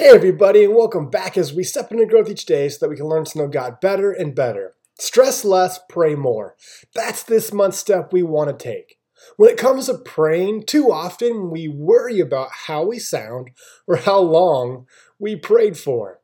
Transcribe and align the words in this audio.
Hey, 0.00 0.10
everybody, 0.10 0.62
and 0.62 0.76
welcome 0.76 1.10
back 1.10 1.36
as 1.36 1.52
we 1.52 1.64
step 1.64 1.90
into 1.90 2.06
growth 2.06 2.30
each 2.30 2.46
day 2.46 2.68
so 2.68 2.78
that 2.78 2.88
we 2.88 2.94
can 2.94 3.06
learn 3.08 3.24
to 3.24 3.36
know 3.36 3.48
God 3.48 3.80
better 3.80 4.12
and 4.12 4.32
better. 4.32 4.76
Stress 4.96 5.44
less, 5.44 5.80
pray 5.88 6.14
more. 6.14 6.54
That's 6.94 7.24
this 7.24 7.52
month's 7.52 7.78
step 7.78 8.12
we 8.12 8.22
want 8.22 8.48
to 8.48 8.64
take. 8.64 9.00
When 9.36 9.50
it 9.50 9.58
comes 9.58 9.86
to 9.86 9.98
praying, 9.98 10.66
too 10.66 10.92
often 10.92 11.50
we 11.50 11.66
worry 11.66 12.20
about 12.20 12.50
how 12.68 12.84
we 12.86 13.00
sound 13.00 13.50
or 13.88 13.96
how 13.96 14.20
long 14.20 14.86
we 15.18 15.34
prayed 15.34 15.76
for. 15.76 16.20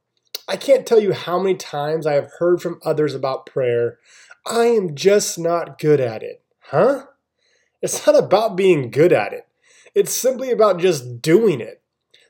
I 0.46 0.56
can't 0.56 0.86
tell 0.86 1.00
you 1.00 1.12
how 1.12 1.40
many 1.40 1.56
times 1.56 2.06
I 2.06 2.12
have 2.12 2.30
heard 2.38 2.62
from 2.62 2.78
others 2.84 3.12
about 3.12 3.44
prayer. 3.44 3.98
I 4.46 4.66
am 4.66 4.94
just 4.94 5.36
not 5.36 5.80
good 5.80 6.00
at 6.00 6.22
it. 6.22 6.44
Huh? 6.60 7.06
It's 7.82 8.06
not 8.06 8.14
about 8.14 8.54
being 8.54 8.92
good 8.92 9.12
at 9.12 9.32
it, 9.32 9.48
it's 9.96 10.16
simply 10.16 10.52
about 10.52 10.78
just 10.78 11.20
doing 11.20 11.60
it. 11.60 11.82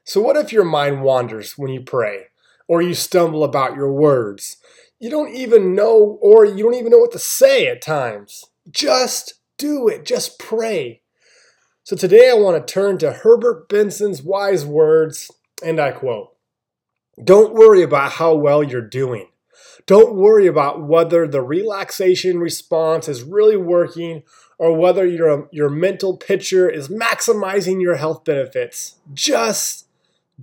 So, 0.05 0.21
what 0.21 0.37
if 0.37 0.53
your 0.53 0.65
mind 0.65 1.03
wanders 1.03 1.57
when 1.57 1.71
you 1.71 1.81
pray, 1.81 2.27
or 2.69 2.83
you 2.83 2.93
stumble 2.93 3.43
about 3.43 3.75
your 3.75 3.91
words? 3.91 4.59
You 5.01 5.09
don't 5.09 5.35
even 5.35 5.75
know, 5.75 6.19
or 6.21 6.45
you 6.45 6.63
don't 6.63 6.75
even 6.75 6.91
know 6.91 6.99
what 6.99 7.13
to 7.13 7.19
say 7.19 7.67
at 7.67 7.81
times. 7.81 8.45
Just 8.71 9.35
do 9.57 9.89
it, 9.89 10.05
just 10.05 10.39
pray. 10.39 11.01
So, 11.85 11.97
today 11.97 12.31
I 12.31 12.35
want 12.35 12.67
to 12.67 12.73
turn 12.73 12.99
to 12.99 13.13
Herbert 13.13 13.71
Benson's 13.71 14.23
wise 14.23 14.67
words, 14.67 15.31
and 15.65 15.81
I 15.81 15.93
quote 15.93 16.37
Don't 17.23 17.55
worry 17.55 17.83
about 17.83 18.13
how 18.13 18.35
well 18.35 18.63
you're 18.63 18.83
doing. 18.83 19.29
Don't 19.87 20.17
worry 20.17 20.47
about 20.47 20.83
whether 20.83 21.27
the 21.27 21.43
relaxation 21.43 22.39
response 22.39 23.09
is 23.09 23.23
really 23.23 23.57
working 23.57 24.23
or 24.59 24.77
whether 24.77 25.07
your, 25.07 25.49
your 25.51 25.69
mental 25.69 26.17
picture 26.17 26.69
is 26.69 26.89
maximizing 26.89 27.81
your 27.83 27.97
health 27.97 28.25
benefits. 28.25 28.97
Just 29.13 29.84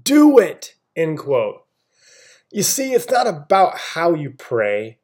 do 0.02 0.38
it, 0.38 0.76
end 0.96 1.20
quote. 1.20 1.64
You 2.52 2.64
see, 2.64 2.94
it's 2.94 3.10
not 3.10 3.28
about 3.28 3.78
how 3.78 4.14
you 4.14 4.32
pray, 4.32 5.00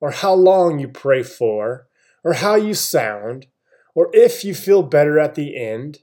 or 0.00 0.10
how 0.10 0.34
long 0.34 0.78
you 0.78 0.88
pray 0.88 1.22
for, 1.22 1.88
or 2.24 2.34
how 2.34 2.54
you 2.54 2.74
sound, 2.74 3.46
or 3.94 4.08
if 4.12 4.44
you 4.44 4.54
feel 4.54 4.82
better 4.82 5.18
at 5.18 5.34
the 5.34 5.56
end. 5.56 5.98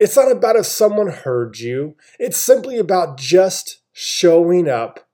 It's 0.00 0.16
not 0.16 0.32
about 0.32 0.56
if 0.56 0.66
someone 0.66 1.08
heard 1.08 1.58
you. 1.58 1.96
It's 2.18 2.36
simply 2.36 2.78
about 2.78 3.18
just 3.18 3.82
showing 3.92 4.68
up. 4.68 5.08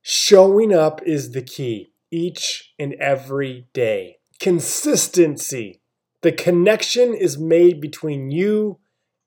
Showing 0.00 0.72
up 0.72 1.00
is 1.04 1.32
the 1.32 1.42
key 1.42 1.92
each 2.10 2.72
and 2.78 2.94
every 2.94 3.66
day. 3.72 4.18
Consistency. 4.38 5.80
The 6.20 6.32
connection 6.32 7.14
is 7.14 7.38
made 7.38 7.80
between 7.80 8.30
you 8.30 8.78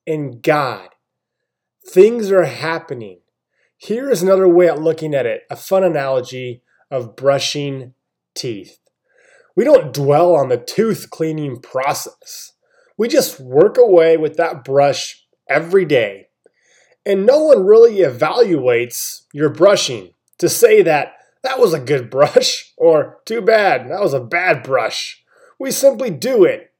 and 0.08 0.42
God. 0.42 0.90
Things 1.88 2.31
are 2.31 2.45
happening. 2.45 3.19
Here 3.78 4.09
is 4.09 4.23
another 4.23 4.47
way 4.47 4.67
of 4.69 4.80
looking 4.80 5.14
at 5.14 5.25
it 5.25 5.44
a 5.52 5.55
fun 5.55 5.83
analogy 5.83 6.64
of 6.89 7.16
brushing 7.16 7.94
teeth. 8.33 8.80
We 9.55 9.64
don't 9.64 9.94
dwell 9.94 10.36
on 10.36 10.50
the 10.50 10.58
tooth 10.58 11.09
cleaning 11.11 11.61
process. 11.61 12.53
We 12.97 13.08
just 13.08 13.39
work 13.39 13.78
away 13.78 14.17
with 14.17 14.36
that 14.38 14.63
brush 14.63 15.25
every 15.47 15.86
day. 15.86 16.30
And 17.06 17.25
no 17.25 17.44
one 17.44 17.66
really 17.66 17.97
evaluates 17.97 19.25
your 19.31 19.50
brushing 19.50 20.13
to 20.39 20.50
say 20.50 20.81
that 20.81 21.13
that 21.44 21.59
was 21.59 21.73
a 21.73 21.80
good 21.80 22.09
brush 22.09 22.73
or 22.78 23.19
too 23.25 23.41
bad, 23.41 23.89
that 23.91 24.02
was 24.02 24.13
a 24.13 24.19
bad 24.19 24.63
brush. 24.63 25.23
We 25.59 25.72
simply 25.72 26.09
do 26.09 26.44
it. 26.44 26.72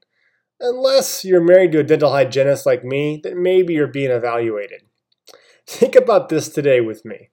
Unless 0.58 1.24
you're 1.24 1.44
married 1.44 1.72
to 1.72 1.80
a 1.80 1.84
dental 1.84 2.10
hygienist 2.10 2.66
like 2.66 2.82
me, 2.82 3.20
then 3.22 3.42
maybe 3.42 3.74
you're 3.74 3.86
being 3.86 4.10
evaluated. 4.10 4.82
Think 5.66 5.96
about 5.96 6.28
this 6.28 6.48
today 6.48 6.80
with 6.80 7.04
me. 7.04 7.30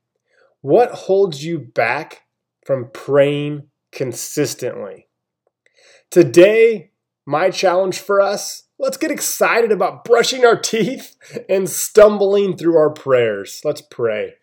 What 0.62 0.92
holds 0.92 1.44
you 1.44 1.60
back 1.60 2.24
from 2.66 2.90
praying 2.94 3.68
consistently? 3.92 5.08
Today, 6.10 6.92
my 7.26 7.50
challenge 7.50 8.00
for 8.00 8.20
us 8.20 8.64
let's 8.84 8.98
get 8.98 9.12
excited 9.12 9.72
about 9.72 10.04
brushing 10.04 10.46
our 10.46 10.60
teeth 10.60 11.16
and 11.48 11.70
stumbling 11.70 12.58
through 12.58 12.78
our 12.78 12.90
prayers. 12.90 13.62
Let's 13.64 13.82
pray. 13.82 14.34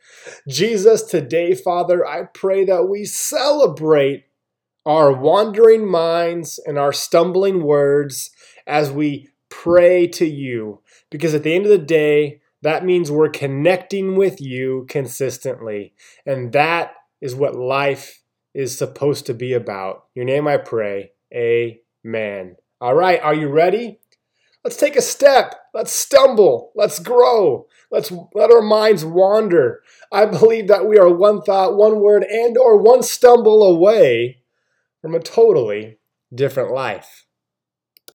Jesus, 0.49 1.03
today, 1.03 1.55
Father, 1.55 2.07
I 2.07 2.25
pray 2.25 2.65
that 2.65 2.89
we 2.89 3.05
celebrate 3.05 4.25
our 4.87 5.13
wandering 5.13 5.87
minds 5.87 6.59
and 6.65 6.79
our 6.79 6.93
stumbling 6.93 7.63
words 7.63 8.31
as 8.67 8.91
we 8.91 9.29
pray 9.51 10.07
to 10.07 10.27
you. 10.27 10.81
Because 11.11 11.35
at 11.35 11.43
the 11.43 11.55
end 11.55 11.67
of 11.67 11.71
the 11.71 11.79
day, 11.79 12.41
that 12.63 12.85
means 12.85 13.11
we're 13.11 13.31
connecting 13.31 14.17
with 14.17 14.41
you 14.41 14.87
consistently. 14.89 15.95
And 16.27 16.53
that 16.53 16.93
is 17.21 17.35
what 17.35 17.55
life 17.55 18.23
is 18.55 18.77
supposed 18.77 19.27
to 19.27 19.35
be 19.35 19.53
about. 19.53 20.05
Your 20.15 20.25
name 20.25 20.47
I 20.47 20.57
pray. 20.57 21.13
Amen. 21.35 22.57
All 22.81 22.95
right, 22.95 23.21
are 23.21 23.35
you 23.35 23.49
ready? 23.49 24.01
Let's 24.65 24.77
take 24.77 24.97
a 24.97 25.03
step. 25.03 25.55
Let's 25.73 25.93
stumble. 25.93 26.73
Let's 26.75 26.99
grow. 26.99 27.67
Let's 27.91 28.13
let 28.35 28.53
our 28.53 28.61
minds 28.61 29.05
wander. 29.05 29.81
I 30.13 30.27
believe 30.27 30.69
that 30.69 30.87
we 30.87 30.99
are 30.99 31.09
one 31.13 31.41
thought, 31.41 31.77
one 31.77 32.01
word, 32.01 32.25
and 32.25 32.59
or 32.59 32.77
one 32.77 33.03
stumble 33.03 33.63
away 33.63 34.43
from 35.01 35.15
a 35.15 35.21
totally 35.21 35.99
different 36.35 36.73
life. 36.73 37.27